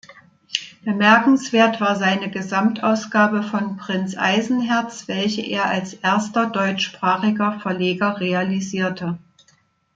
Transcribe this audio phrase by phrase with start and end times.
[0.83, 9.19] Bemerkenswert war seine Gesamtausgabe von "Prinz Eisenherz," welche er als erster deutschsprachiger Verleger realisierte.